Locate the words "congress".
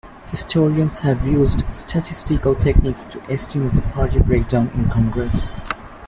4.89-5.53